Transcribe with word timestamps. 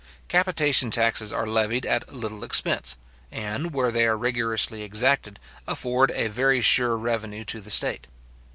Capitation 0.29 0.89
taxes 0.89 1.31
are 1.31 1.45
levied 1.45 1.85
at 1.85 2.11
little 2.11 2.43
expense; 2.43 2.97
and, 3.31 3.71
where 3.71 3.91
they 3.91 4.07
are 4.07 4.17
rigorously 4.17 4.81
exacted, 4.81 5.39
afford 5.67 6.09
a 6.15 6.25
very 6.25 6.59
sure 6.59 6.97
revenue 6.97 7.45
to 7.45 7.61
the 7.61 7.69
state. 7.69 8.07